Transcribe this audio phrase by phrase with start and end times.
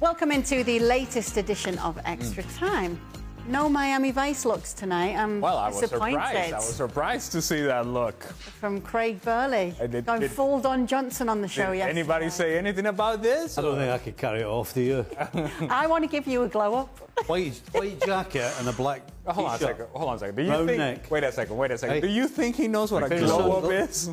[0.00, 3.00] Welcome into the latest edition of Extra Time.
[3.48, 5.16] No Miami Vice looks tonight.
[5.16, 6.12] I'm Well, I was disappointed.
[6.20, 6.52] surprised.
[6.52, 8.22] I was surprised to see that look.
[8.60, 9.74] From Craig Burley.
[9.80, 11.98] Uh, did- Going did- full Don Johnson on the show Did yesterday.
[12.00, 13.56] anybody say anything about this?
[13.58, 15.06] I don't think I could carry it off, do you?
[15.70, 16.98] I want to give you a glow up.
[17.26, 19.76] white, white jacket and a black Oh, hold on a t-shirt.
[19.78, 19.92] second.
[19.94, 20.36] Hold on a second.
[20.36, 20.78] Do you Round think?
[20.78, 21.10] neck.
[21.10, 21.56] Wait a second.
[21.56, 21.94] Wait a second.
[21.96, 22.00] Hey.
[22.02, 24.10] Do you think he knows what a glow up is?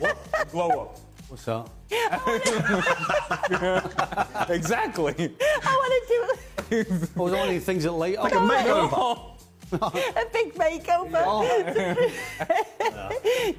[0.00, 0.16] what?
[0.40, 0.98] A Glow up.
[1.28, 1.68] What's that?
[4.48, 5.34] Exactly.
[5.64, 6.26] I want to do
[7.16, 8.24] Oh, was only things that light up.
[8.24, 9.36] Like a oh,
[9.72, 10.16] makeover.
[10.16, 11.22] a big makeover.
[11.24, 11.44] Oh.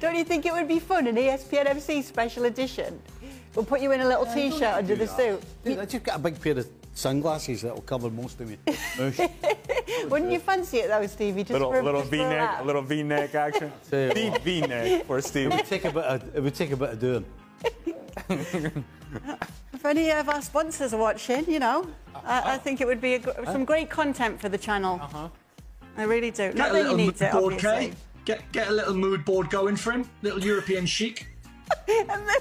[0.00, 3.00] Don't you think it would be fun, an ESPN FC special edition?
[3.54, 5.42] We'll put you in a little t-shirt under the suit.
[5.64, 8.58] Dude, I just got a big pair of sunglasses that'll cover most of me.
[10.08, 11.42] Wouldn't you fancy it though, Stevie?
[11.42, 13.72] Just little for, little just V-neck, a little V-neck action.
[13.90, 15.50] Deep V-neck for Steve.
[15.50, 17.24] It would take a bit of, it would take a bit of doing.
[18.30, 23.14] If any of our sponsors are watching, you know, I, I think it would be
[23.14, 24.98] a, gr- some great content for the channel.
[25.02, 25.28] Uh-huh.
[25.96, 26.52] I really do.
[26.52, 27.88] Get Not a that you little need mood it, board, obviously.
[27.88, 27.94] Kay.
[28.24, 30.08] Get get a little mood board going for him.
[30.22, 31.26] Little European chic.
[31.88, 32.40] And then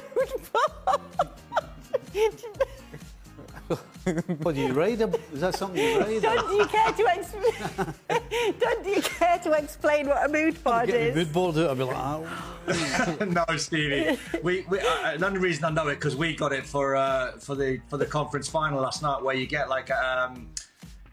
[4.42, 5.02] What do you ride?
[5.02, 6.22] A, is that something you ride?
[6.22, 7.94] Don't you care to explain?
[8.60, 11.16] Don't you care to explain what a mood board Get is?
[11.16, 11.70] mood board out.
[11.70, 13.26] I'll be like, oh.
[13.30, 14.18] no, Stevie.
[14.44, 17.34] We, we uh, the only reason I know it because we got it for uh,
[17.34, 20.50] for the for the conference final last night, where you get like um,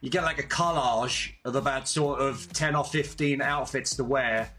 [0.00, 4.50] you get like a collage of about sort of ten or fifteen outfits to wear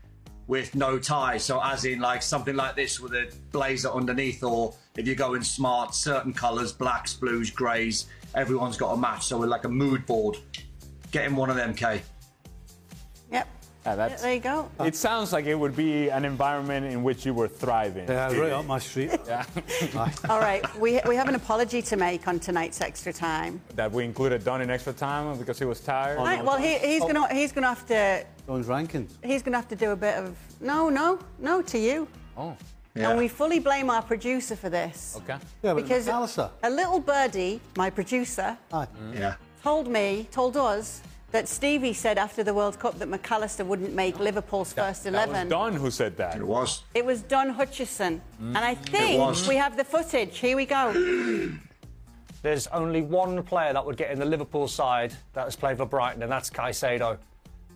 [0.47, 1.37] with no tie.
[1.37, 5.43] So as in like something like this with a blazer underneath, or if you're going
[5.43, 8.05] smart, certain colours, blacks, blues, greys.
[8.35, 9.25] Everyone's got a match.
[9.25, 10.37] So we're like a mood board.
[11.11, 12.01] Get him one of them, Kay.
[13.31, 13.47] Yep.
[13.85, 14.69] Yeah, that's- there you go.
[14.79, 18.07] It sounds like it would be an environment in which you were thriving.
[18.07, 19.11] Yeah, right up my street.
[20.29, 23.61] All right, we, we have an apology to make on tonight's extra time.
[23.75, 26.17] That we included Don in extra time because he was tired.
[26.17, 27.07] Right, well, he, he's oh.
[27.07, 29.11] gonna he's gonna have to Don's rankings.
[29.23, 32.07] he's gonna have to do a bit of no, no, no to you.
[32.37, 32.57] Oh,
[32.95, 35.15] And we fully blame our producer for this.
[35.17, 35.37] okay.
[35.61, 36.49] Yeah, but Because McAllister.
[36.63, 38.87] a little birdie, my producer, Aye.
[39.13, 39.35] Yeah.
[39.61, 44.19] told me, told us, that Stevie said after the World Cup that McAllister wouldn't make
[44.19, 45.49] Liverpool's first That was 11.
[45.49, 46.37] Don who said that.
[46.37, 46.83] It was.
[46.93, 48.21] It was Don Hutchison.
[48.39, 50.37] And I think we have the footage.
[50.37, 50.93] Here we go.
[52.41, 55.85] There's only one player that would get in the Liverpool side that has played for
[55.85, 57.17] Brighton, and that's Caicedo.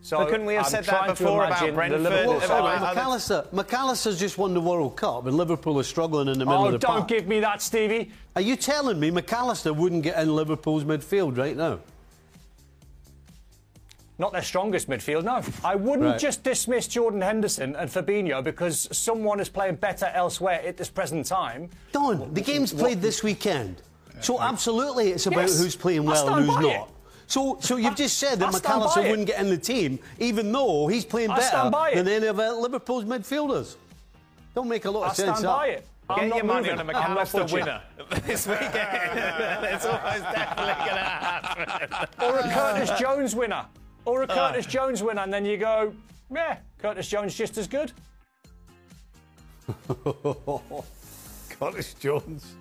[0.02, 2.78] So But couldn't we have I'm said that before about imagine the Liverpool About- side.
[2.78, 6.62] about- McAllister, McAllister's just won the World Cup and Liverpool is struggling in the middle
[6.62, 7.08] Oh, of the don't park.
[7.10, 8.10] give me that, Stevie.
[8.36, 11.80] Are you telling me McAllister wouldn't get in Liverpool's midfield right now?
[14.20, 15.42] Not their strongest midfield, no.
[15.64, 16.20] I wouldn't Right.
[16.20, 21.26] just dismiss Jordan Henderson and Fabinho because someone is playing better elsewhere at this present
[21.26, 21.70] time.
[21.94, 23.82] Don, the game's played this weekend.
[24.20, 26.66] So absolutely it's about Yes, who's playing well and who's not.
[26.66, 26.82] it.
[27.28, 30.00] So, so you've just said that I stand by McAllister wouldn't get in the team,
[30.20, 31.96] even though he's playing better stand by it.
[31.96, 33.76] than any of uh, Liverpool's midfielders.
[34.56, 35.38] Don't make a lot I of sense.
[35.38, 35.56] stand that.
[35.56, 35.88] by it.
[36.10, 36.80] I'm Get not your money moving.
[36.80, 37.82] on a I'm not McAllister winner
[38.26, 38.74] this weekend.
[38.76, 42.26] it's almost definitely going to happen.
[42.26, 43.66] Or a Curtis Jones winner.
[44.10, 45.94] Or a Curtis Jones winner, and then you go,
[46.34, 47.92] yeah, Curtis Jones just as good.
[51.60, 52.54] Curtis Jones.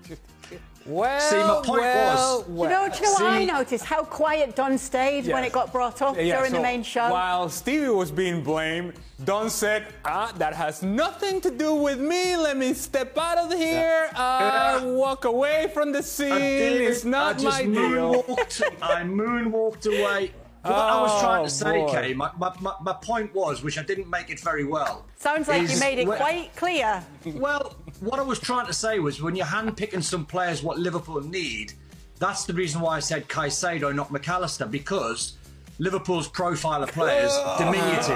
[0.84, 3.84] Well, See, my point well, was- Do you know, do you know what I noticed?
[3.84, 7.10] How quiet Don stayed when it got brought up Yeah, during the main show.
[7.10, 8.94] While Stevie was being blamed,
[9.24, 12.36] Don said, ah, that has nothing to do with me.
[12.36, 14.08] Let me step out of here.
[14.14, 16.32] Uh, walk away from the scene.
[16.32, 16.80] I did.
[16.82, 18.22] It's not I just my deal.
[18.22, 20.32] moonwalked, I moonwalked away.
[20.62, 21.92] What I was trying Oh, to say, boy.
[21.92, 25.06] Kay, my, my, my, my point was, which I didn't make it very well.
[25.16, 27.04] Sounds like you made it where- quite clear.
[27.24, 31.20] Well, what I was trying to say was when you're handpicking some players what Liverpool
[31.20, 31.72] need,
[32.18, 35.36] that's the reason why I said Caicedo, not McAllister, because
[35.78, 37.56] Liverpool's profile of players oh.
[37.58, 38.08] diminutive.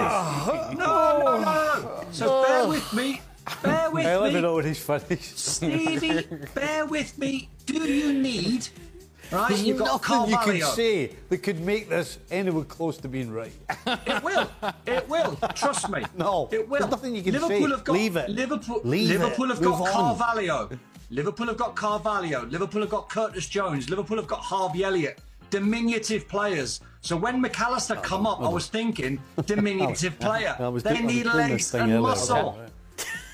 [0.79, 2.05] No, no, no, no.
[2.11, 2.45] So oh.
[2.47, 3.21] bear with me.
[3.63, 4.41] Bear with me me.
[4.41, 5.39] know when he's finished.
[5.39, 7.49] Stevie, bear with me.
[7.67, 8.69] Do you need
[9.33, 9.49] right?
[9.49, 10.59] There's You've got nothing you Carvalho.
[10.67, 13.53] can say that could make this anywhere close to being right.
[13.87, 14.51] It will.
[14.87, 15.37] It will.
[15.55, 16.03] Trust me.
[16.17, 16.79] No, it will.
[16.81, 17.71] there's nothing you can Liverpool say.
[17.71, 18.29] Have got, Leave it.
[18.31, 18.81] Liverpool.
[18.85, 19.55] Leave Liverpool it.
[19.55, 20.17] have got on.
[20.19, 20.71] Carvalho.
[21.11, 22.47] Liverpool have got Carvalho.
[22.47, 23.91] Liverpool have got Curtis Jones.
[23.91, 25.19] Liverpool have got Harvey Elliott.
[25.51, 26.81] Diminutive players.
[27.03, 30.57] So when McAllister come up, I was thinking diminutive player.
[30.83, 32.01] They do- need legs and earlier.
[32.01, 32.59] muscle.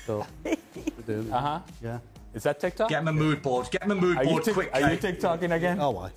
[0.05, 1.59] So, Uh huh.
[1.83, 1.99] yeah.
[2.39, 2.87] Is that TikTok?
[2.87, 3.69] Get him a mood board.
[3.69, 4.69] Get him a mood Are board tic- quick.
[4.73, 5.19] are you Kate.
[5.19, 5.77] TikToking again?
[5.81, 6.09] Oh, why?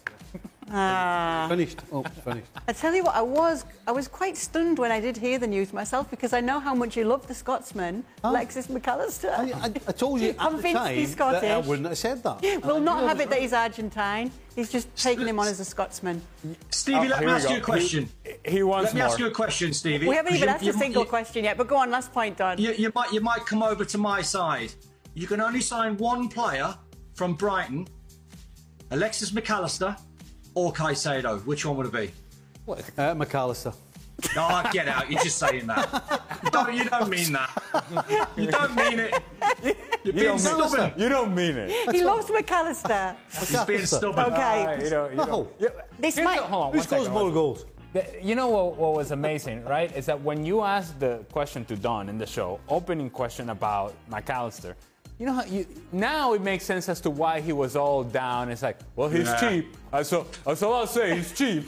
[0.70, 1.46] Ah.
[1.50, 1.80] Finished.
[1.92, 2.46] Oh, finished.
[2.68, 5.48] I tell you what, I was I was quite stunned when I did hear the
[5.48, 9.30] news myself because I know how much you love the Scotsman, Alexis McAllister.
[9.36, 12.22] I, I, I told you at the Convinced time he's that I wouldn't have said
[12.22, 12.40] that.
[12.64, 14.30] We'll And not have it that he's Argentine.
[14.54, 16.22] He's just taking him on as a Scotsman.
[16.70, 18.08] Stevie, Oh, let me ask you a question.
[18.44, 19.08] He, he wants Let me more.
[19.10, 20.06] ask you a question, Stevie.
[20.08, 22.12] We haven't even You- asked you- a single you- question yet, but go on, last
[22.12, 22.56] point, Don.
[22.58, 24.72] You, you might you might come over to my side.
[25.14, 26.74] You can only sign one player
[27.14, 27.86] from Brighton,
[28.90, 29.98] Alexis McAllister
[30.54, 31.44] or Caicedo.
[31.44, 32.10] Which one would it be?
[32.68, 33.74] Uh, McAllister.
[34.36, 35.10] Oh, get out!
[35.10, 36.22] You're just saying that.
[36.44, 38.28] You don't, you don't mean that.
[38.36, 39.14] You don't mean it.
[40.04, 40.38] You're being don't mean-
[40.68, 40.92] stubborn.
[40.96, 41.94] You don't mean it.
[41.94, 43.16] he loves McAllister.
[43.48, 44.32] He's being stubborn.
[44.32, 44.64] Okay.
[44.66, 45.24] Uh, you know, you No.
[45.24, 45.48] know.
[45.98, 47.64] This might- the- hold on, Who scores more goals?
[48.22, 49.94] You know what, what was amazing, right?
[49.94, 53.94] Is that when you asked the question to Don in the show, opening question about
[54.10, 54.74] McAllister,
[55.22, 58.50] you know how you now it makes sense as to why he was all down.
[58.50, 59.36] It's like, well, he's Yeah.
[59.38, 59.76] cheap.
[59.92, 61.14] That's all, that's all I'll say.
[61.14, 61.64] He's cheap.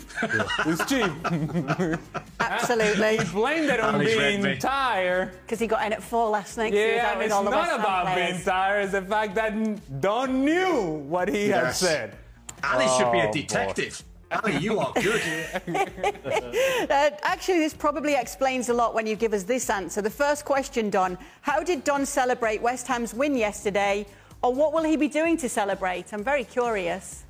[0.65, 1.13] he's cheap.
[2.41, 3.19] Absolutely.
[3.19, 5.31] he blamed it on being tired.
[5.43, 6.71] Because he got in at four last night.
[6.73, 8.33] 'cause he was Yeah, and it's all the not about players.
[8.33, 8.83] being tired.
[8.83, 11.79] It's the fact that Don knew what he had Yes.
[11.79, 12.17] said.
[12.65, 13.91] Ali should be Oh, a boy.
[14.61, 15.23] You are good.
[16.85, 20.03] Uh, actually, this probably explains a lot when you give us this answer.
[20.03, 21.17] The first question, Don.
[21.41, 24.07] How did Don celebrate West Ham's win yesterday?
[24.43, 26.13] Or what will he be doing to celebrate?
[26.13, 27.25] I'm very curious.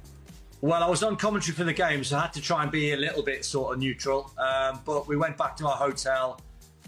[0.60, 2.92] Well, I was on commentary for the game, so I had to try and be
[2.92, 4.32] a little bit sort of neutral.
[4.38, 6.40] Um, but we went back to our hotel,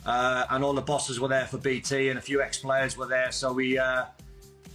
[0.04, 3.30] uh, and all the bosses were there for BT, and a few ex-players were there.
[3.30, 4.06] So we uh,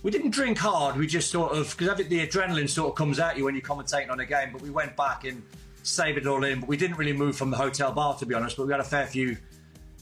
[0.03, 0.98] we didn't drink hard.
[0.98, 3.56] We just sort of because I think the adrenaline sort of comes at you when
[3.56, 4.50] you're commentating on a game.
[4.51, 5.44] But we went back and
[5.83, 6.62] saved it all in.
[6.62, 8.57] But we didn't really move from the hotel bar, to be honest.
[8.57, 9.38] But we had a fair few,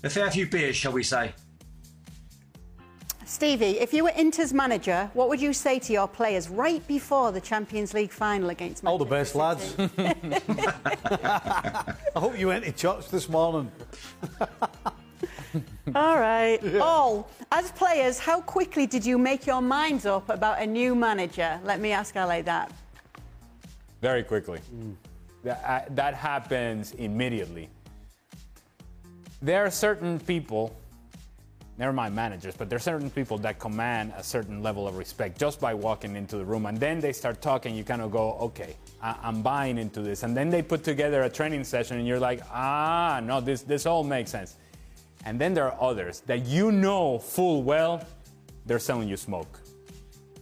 [0.04, 1.34] a fair few beers, shall we say?
[3.26, 7.32] Stevie, if you were Inter's manager, what would you say to your players right before
[7.32, 9.96] the Champions League final against All the best, Manchester lads.
[12.16, 13.72] I hope you went to church this morning.
[15.96, 16.60] All right.
[16.78, 17.30] All.
[17.52, 21.60] As players, how quickly did you make your minds up about a new manager?
[21.64, 22.72] Let me ask Ali that.
[24.02, 24.60] Very quickly.
[25.44, 27.70] That, uh, that happens immediately.
[29.42, 30.76] There are certain people,
[31.78, 35.40] never mind managers, but there are certain people that command a certain level of respect
[35.40, 36.66] just by walking into the room.
[36.66, 40.24] And then they start talking, you kind of go, okay, I- I'm buying into this.
[40.24, 43.86] And then they put together a training session, and you're like, ah, no, this, this
[43.86, 44.56] all makes sense.
[45.26, 48.04] And then there are others that you know full well
[48.66, 49.60] they're selling you smoke.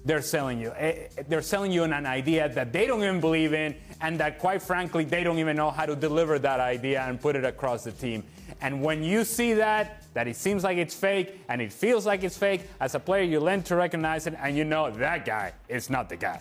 [0.06, 3.54] They're selling you eh, eh, they're selling you an idea that they don't even believe
[3.54, 7.20] in and that quite frankly they don't even know how to deliver that idea and
[7.20, 8.24] put it across the team.
[8.62, 12.24] And when you see that that it seems like it's fake and it feels like
[12.24, 15.54] it's fake as a player you learn to recognize it and you know that guy
[15.68, 16.40] is not the guy.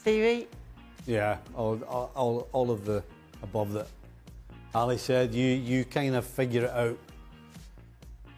[0.00, 0.48] Stevie?
[1.06, 3.02] Yeah, all, all- all, all of the
[3.42, 3.86] above that
[4.74, 6.98] Ali said, you, you kind of figure it out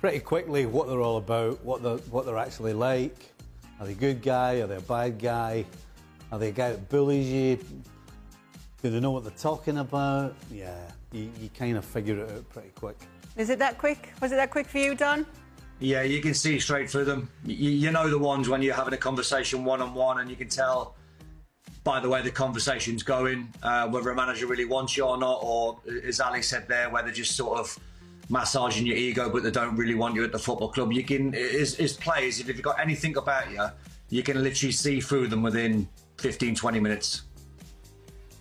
[0.07, 3.35] pretty quickly what they're all about, what they're, what they're actually like.
[3.81, 4.61] Are they a good guy?
[4.61, 5.65] Are they a bad guy?
[6.31, 7.59] Are they a guy that bullies you?
[8.83, 10.37] Do they know what they're talking about?
[10.49, 10.79] Yeah,
[11.11, 12.97] you, you kind of figure it out pretty quick.
[13.37, 14.13] Is it that quick?
[14.21, 15.27] Was it that quick for you, Don?
[15.81, 17.29] Yeah, you can see straight through them.
[17.45, 20.37] You, you know the ones when you're having a conversation one on one, and you
[20.37, 20.95] can tell
[21.83, 25.41] by the way the conversation's going uh, whether a manager really wants you or not,
[25.43, 27.77] or as Ali said there, whether just sort of
[28.29, 30.93] massaging your ego, but they don't really want you at the football club.
[30.93, 33.65] You can, as, as players, if you've got anything about you,
[34.11, 37.23] you can literally see through them within 15, 20 minutes.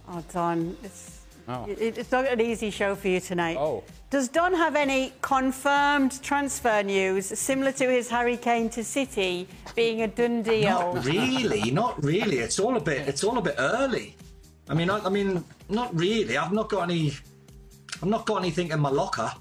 [0.07, 1.11] Oh, Don, it's,
[1.47, 1.65] Oh.
[1.69, 3.57] it- it's not an easy show for you tonight.
[3.59, 3.83] Oh.
[4.09, 10.01] Does Don have any confirmed transfer news similar to his Harry Kane to City being
[10.01, 10.93] a done deal?
[10.95, 12.39] Not really, not really.
[12.39, 13.07] It's all a bit.
[13.07, 14.15] It's all a bit early.
[14.69, 16.37] I mean, I, I mean, not really.
[16.37, 17.13] I've not got any.
[18.01, 19.31] I've not got anything in my locker.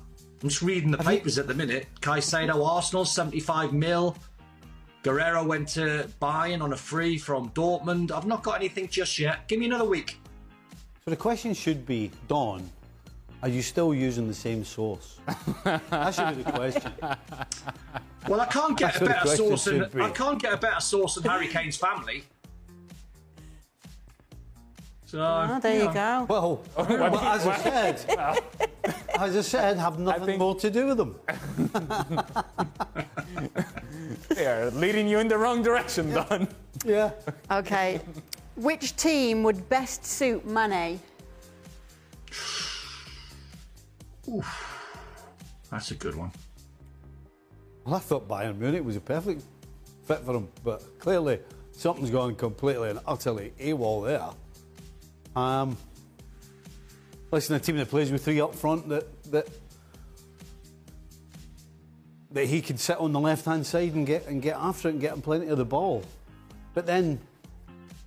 [0.45, 1.87] I'm just reading the papers at the minute.
[2.03, 4.15] Caicedo, Arsenal, 75 mil.
[5.03, 8.11] Guerreiro went to Bayern on a free from Dortmund.
[8.13, 9.49] I've not got anything just yet.
[9.49, 10.19] Give me another week.
[11.03, 12.71] So the question should be, Don,
[13.43, 15.19] are you still using the same source?
[15.65, 16.93] that should be the question.
[18.29, 20.03] Well, I can't get That's a better source than be.
[20.03, 22.25] I can't get a better source than Harry Kane's family.
[25.15, 26.27] So Oh, there you go.
[26.29, 28.05] Well, oh, well, as I said,
[29.17, 31.15] as I said, have nothing think- more to do with them.
[34.31, 36.49] they're leading you in the wrong direction don
[36.85, 37.13] Yeah.
[37.49, 38.01] Okay.
[38.57, 40.99] Which team would best suit Mane?
[44.29, 44.99] Oof.
[45.71, 46.33] that's a good one.
[47.85, 49.45] Well, I thought Bayern Munich was a perfect
[50.09, 51.39] fit for him, but clearly
[51.71, 54.31] something's gone completely and utterly AWOL there.
[55.37, 55.77] Um,
[57.31, 59.49] listen, a team that plays with three up front that that
[62.33, 64.93] that he could sit on the left hand side and get and get after it
[64.93, 66.03] and get him plenty of the ball.
[66.75, 67.21] But then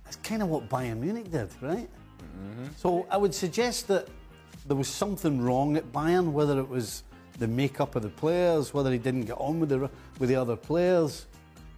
[0.04, 1.88] that's kind of what Bayern Munich did, right?
[2.76, 4.08] So I would suggest that
[4.66, 7.02] there was something wrong at Bayern, whether it was
[7.38, 10.56] the makeup of the players, whether he didn't get on with the with the other
[10.56, 11.26] players,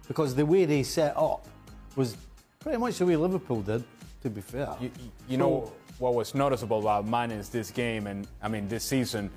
[0.07, 1.47] because the way they set up
[1.95, 2.17] was
[2.59, 3.83] pretty much the way Liverpool did.
[4.23, 4.91] To be fair, You,
[5.27, 9.31] you know what was noticeable about Manes this game, and I mean this season.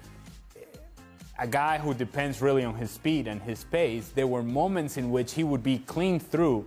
[1.39, 4.11] A guy who depends really on his speed and his pace.
[4.15, 6.67] There were moments in which he would be clean through,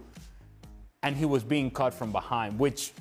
[1.04, 2.92] and he was being caught from behind, which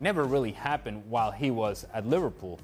[0.00, 2.58] never really happened while he was at Liverpool.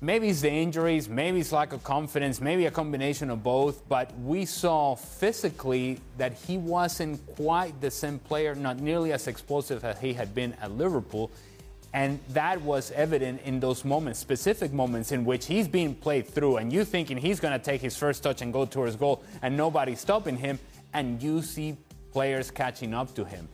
[0.00, 4.16] Maybe it's the injuries, maybe it's lack of confidence, maybe a combination of both, but
[4.20, 9.98] we saw physically that he wasn't quite the same player, not nearly as explosive as
[9.98, 11.32] he had been at Liverpool.
[11.94, 16.58] And that was evident in those moments, specific moments in which he's being played through,
[16.58, 19.56] and you thinking he's going to take his first touch and go towards goal, and
[19.56, 20.60] nobody's stopping him,
[20.92, 21.76] and you see
[22.12, 23.48] players catching up to him.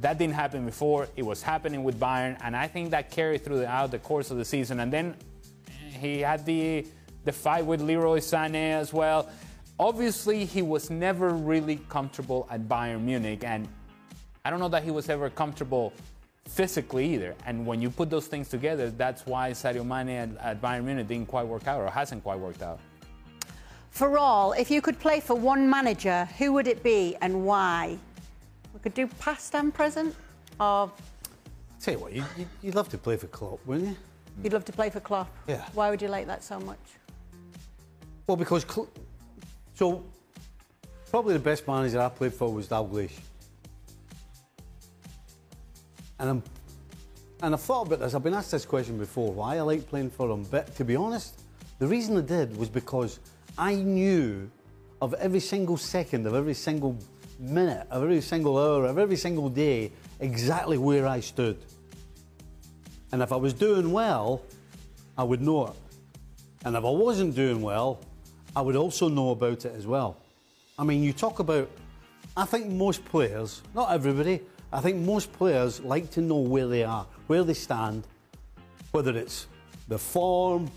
[0.00, 1.06] That didn't happen before.
[1.14, 4.44] It was happening with Bayern, and I think that carried throughout the course of the
[4.44, 4.80] season.
[4.80, 5.14] And then
[5.88, 6.86] he had the
[7.24, 9.28] the fight with Leroy Sané as well.
[9.78, 13.68] Obviously, he was never really comfortable at Bayern Munich, and
[14.44, 15.92] I don't know that he was ever comfortable
[16.46, 17.34] physically either.
[17.46, 21.06] And when you put those things together, that's why Sadio Mane at, at Bayern Munich
[21.06, 22.80] didn't quite work out or hasn't quite worked out.
[23.90, 27.98] For all, if you could play for one manager, who would it be and why?
[28.72, 30.14] We could do past and present,
[30.58, 30.90] or
[31.80, 33.96] tell you what, you, you, you'd love to play for Klopp, wouldn't you?
[34.42, 35.28] You'd love to play for Klopp.
[35.46, 35.64] Yeah.
[35.74, 36.78] Why would you like that so much?
[38.26, 38.88] Well, because Cl-
[39.74, 40.04] so
[41.10, 43.18] probably the best manager I played for was Dalglish,
[46.18, 46.42] and I'm
[47.42, 48.14] and I've thought about this.
[48.14, 49.32] I've been asked this question before.
[49.32, 51.42] Why I like playing for him, but to be honest,
[51.78, 53.20] the reason I did was because
[53.56, 54.50] I knew
[55.00, 56.98] of every single second of every single
[57.38, 61.58] minute of every single hour of every single day exactly where I stood.
[63.12, 64.42] And if I was doing well,
[65.16, 65.74] I would know it.
[66.64, 68.00] And if I wasn't doing well,
[68.54, 70.16] I would also know about it as well.
[70.78, 71.70] I mean, you talk about,
[72.36, 74.40] I think most players, not everybody,
[74.72, 78.06] I think most players like to know where they are, where they stand,
[78.92, 79.46] whether it's
[79.88, 80.70] the form,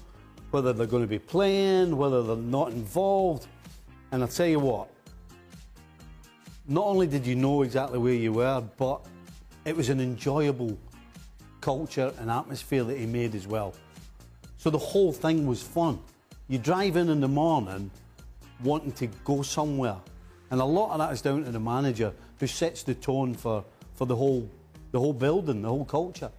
[0.51, 3.47] whether they're going to be playing, whether they're not involved.
[4.11, 4.89] And I'll tell you what,
[6.67, 9.05] not only did you know exactly where you were, but
[9.65, 10.77] it was an enjoyable
[11.61, 13.73] culture and atmosphere that he made as well.
[14.57, 15.99] So the whole thing was fun.
[16.47, 17.89] You drive in in the morning
[18.63, 19.97] wanting to go somewhere.
[20.49, 23.63] And a lot of that is down to the manager who sets the tone for,
[23.93, 24.49] for the whole
[24.91, 26.31] the whole building, the whole culture.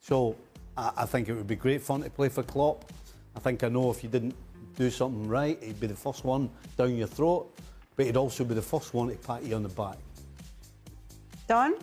[0.00, 0.36] So
[0.76, 2.90] I, I think it would be great fun to play for Klopp.
[3.36, 4.34] I think I know if you didn't
[4.76, 7.52] do something right, he'd be the first one down your throat,
[7.96, 9.98] but he'd also be the first one to pat you on the back.
[11.48, 11.74] Don?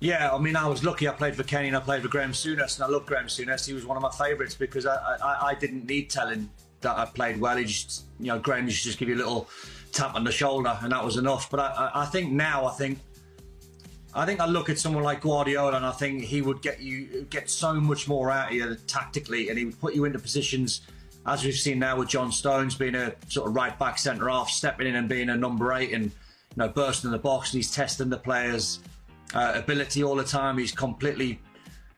[0.00, 1.08] Yeah, I mean, I was lucky.
[1.08, 3.66] I played for Kenny and I played for Graham Souness, and I love Graham Souness.
[3.66, 6.48] He was one of my favourites because I, I, I didn't need telling
[6.82, 7.56] that I played well.
[7.56, 9.48] He just, you know, Graham used to just give you a little
[9.92, 11.50] tap on the shoulder, and that was enough.
[11.50, 13.00] But I, I, think now, I think,
[14.14, 17.26] I think I look at someone like Guardiola, and I think he would get you
[17.28, 20.82] get so much more out of you tactically, and he would put you into positions.
[21.26, 24.48] As we've seen now with John Stones being a sort of right back centre half,
[24.48, 26.10] stepping in and being a number eight, and you
[26.56, 28.78] know bursting in the box, and he's testing the players'
[29.34, 30.58] uh, ability all the time.
[30.58, 31.40] He's completely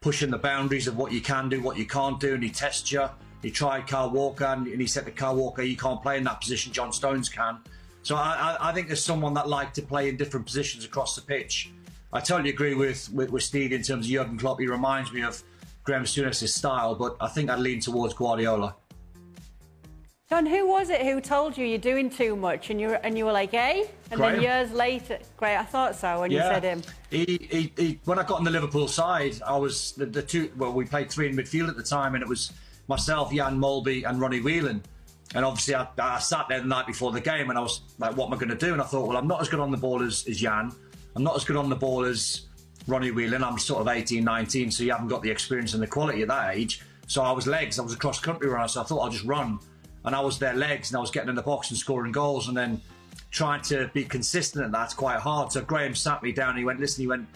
[0.01, 2.91] pushing the boundaries of what you can do, what you can't do, and he tests
[2.91, 3.07] you.
[3.43, 6.25] He tried Kyle Walker, and, and he said to Kyle Walker, "You can't play in
[6.25, 6.73] that position.
[6.73, 7.59] John Stones can."
[8.03, 11.21] So I, I, think there's someone that liked to play in different positions across the
[11.23, 11.71] pitch.
[12.13, 14.59] I totally agree with, with, with Steve in terms of Jurgen Klopp.
[14.59, 15.43] He reminds me of
[15.85, 18.75] Graham Souness' style, but I think I'd lean towards Guardiola.
[20.31, 23.19] Don, who was it who told you you're doing too much and you were, and
[23.19, 23.83] you were like, eh?
[24.13, 26.83] And then years later, great, I thought so when you said him.
[27.11, 30.53] He, he, he, when I got on the Liverpool side, I was the, the two.
[30.57, 32.53] Well, we played three in midfield at the time, and it was
[32.87, 34.85] myself, Jan Molby, and Ronnie Whelan.
[35.35, 38.17] And obviously, I, I sat there the night before the game, and I was like,
[38.17, 39.73] "What am I going to do?" And I thought, "Well, I'm not as good on
[39.73, 40.71] the ball as, as Jan.
[41.17, 42.43] I'm not as good on the ball as
[42.87, 43.43] Ronnie Whelan.
[43.43, 46.29] I'm sort of 18, 19, so you haven't got the experience and the quality at
[46.29, 46.83] that age.
[47.09, 47.81] So I was legs.
[47.81, 49.59] I was a cross country runner, so I thought I'll just run.
[50.05, 52.49] And I was their legs, and I was getting in the box and scoring goals,
[52.49, 52.81] and then
[53.31, 55.53] trying to be consistent at that's quite hard.
[55.53, 57.29] So Graham sat me down and he went, "Listen," he went,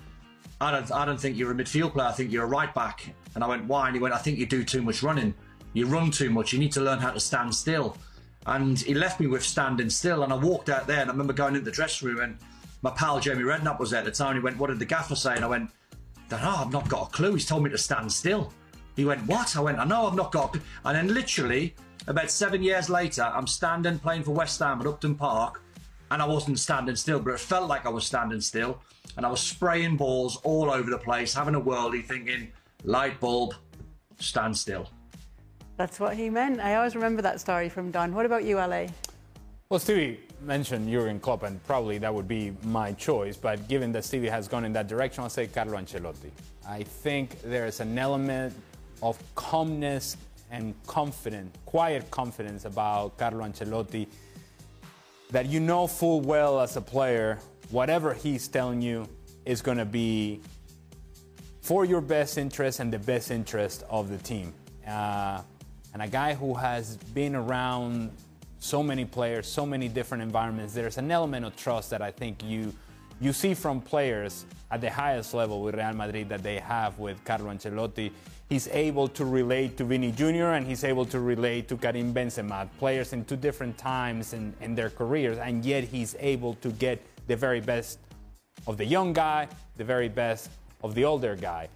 [0.61, 2.09] "I don't, I don't think you're a midfield player.
[2.09, 4.38] I think you're a right back." And I went, "Why?" And he went, "I think
[4.38, 5.35] you do too much running.
[5.73, 6.52] You run too much.
[6.52, 7.97] You need to learn how to stand still."
[8.47, 10.23] And he left me with standing still.
[10.23, 12.38] And I walked out there, and I remember going into the dressing room, and
[12.83, 14.35] my pal Jamie Redknapp was there at the time.
[14.35, 15.71] He went, "What did the gaffer say?" And I went,
[16.28, 16.54] "Don't know.
[16.56, 17.35] Oh, I've not got a clue.
[17.35, 18.52] He's told me to stand still."
[18.97, 19.56] He went, What?
[19.56, 20.56] I went, I know I've not got.
[20.85, 21.75] And then literally,
[22.06, 25.62] about seven years later, I'm standing playing for West Ham at Upton Park,
[26.11, 28.80] and I wasn't standing still, but it felt like I was standing still.
[29.16, 32.52] And I was spraying balls all over the place, having a whirly, thinking,
[32.84, 33.54] light bulb,
[34.18, 34.88] stand still.
[35.76, 36.61] That's what he meant.
[36.61, 38.14] I always remember that story from Don.
[38.14, 38.87] What about you, LA?
[39.70, 43.37] Well, Stevie mentioned Jurgen Klopp, and probably that would be my choice.
[43.37, 46.30] But given that Stevie has gone in that direction, I'll say Carlo Ancelotti.
[46.68, 48.54] I think there is an element
[49.02, 50.16] of calmness
[50.54, 54.06] and confident, quiet confidence about Carlo Ancelotti
[55.30, 57.38] that you know full well as a player,
[57.70, 59.08] whatever he's telling you
[59.44, 60.40] is going to be
[61.61, 64.54] for your best interest and the best interest of the team.
[64.87, 65.42] Uh,
[65.92, 68.12] and a guy who has been around
[68.61, 72.44] so many players, so many different environments, there's an element of trust that I think
[72.44, 72.73] you
[73.20, 77.25] you see from players at the highest level with Real Madrid that they have with
[77.25, 78.11] Carlo Ancelotti.
[78.48, 80.52] He's able to relate to Vini Jr.
[80.52, 84.74] and he's able to relate to Karim Benzema, players in two different times in, in
[84.74, 87.98] their careers, and yet he's able to get the very best
[88.66, 90.50] of the young guy, the very best
[90.82, 91.68] of the older guy.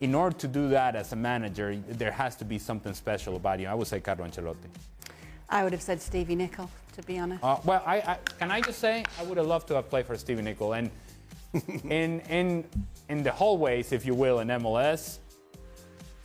[0.00, 3.60] In order to do that as a manager, there has to be something special about
[3.60, 3.66] you.
[3.66, 4.68] I would say Carlo Ancelotti.
[5.48, 7.42] I would have said Stevie Nicol, to be honest.
[7.42, 10.06] Uh, well, I, I, can I just say I would have loved to have played
[10.06, 10.90] for Stevie Nicol, and
[11.84, 12.64] in in
[13.08, 15.18] in the hallways, if you will, in MLS,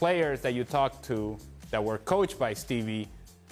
[0.04, 1.38] players that you talk to
[1.72, 3.08] that were coached by Stevie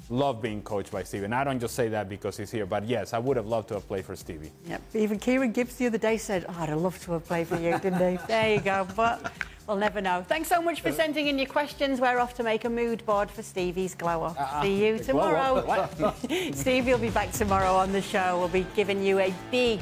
[0.09, 1.23] love being coached by Stevie.
[1.23, 3.69] And I don't just say that because he's here, but yes, I would have loved
[3.69, 4.51] to have played for Stevie.
[4.67, 4.81] Yep.
[4.93, 7.55] Even Kieran Gibbs the other day said, oh, I'd have loved to have played for
[7.55, 8.19] you, didn't he?
[8.27, 8.85] there you go.
[8.97, 9.31] But
[9.65, 10.25] we'll never know.
[10.27, 12.01] Thanks so much for sending in your questions.
[12.01, 14.35] We're off to make a mood board for Stevie's glow up.
[14.37, 15.87] Ah, See you tomorrow.
[16.51, 18.37] Stevie will be back tomorrow on the show.
[18.39, 19.79] We'll be giving you a big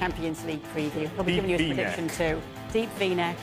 [0.00, 1.08] Champions League preview.
[1.14, 2.42] We'll be Deep giving you a prediction too.
[2.72, 3.36] Deep V-neck.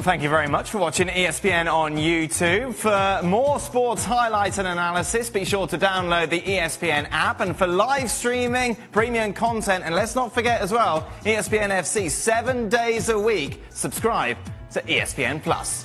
[0.00, 2.72] Well, thank you very much for watching ESPN on YouTube.
[2.72, 7.42] For more sports highlights and analysis, be sure to download the ESPN app.
[7.42, 12.70] And for live streaming, premium content, and let's not forget as well, ESPN FC seven
[12.70, 13.62] days a week.
[13.68, 14.38] Subscribe
[14.72, 15.84] to ESPN Plus.